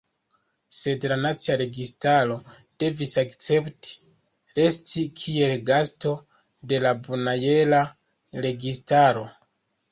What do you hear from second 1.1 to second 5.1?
la nacia registaro devis akcepti resti